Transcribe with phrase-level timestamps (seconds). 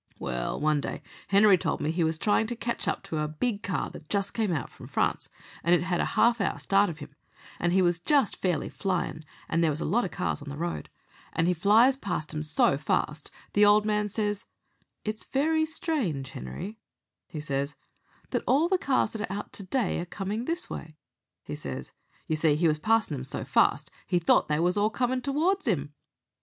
[0.17, 3.91] "Well, one day, Henery told me, he was tryin' to catch up a big car
[3.91, 5.29] that just came out from France,
[5.63, 7.13] and it had a half hour start of him,
[7.59, 10.57] and he was just fairly flyin', and there was a lot of cars on the
[10.57, 10.89] road,
[11.33, 14.45] and he flies past 'em so fast the old man says,
[15.05, 16.79] 'It's very strange, Henery,'
[17.27, 17.75] he says,
[18.31, 20.95] 'that all the cars that are out to day are comin' this way,'
[21.43, 21.93] he says.
[22.25, 25.67] You see he was passin' 'em so fast he thought they were all comin' towards
[25.67, 25.93] him.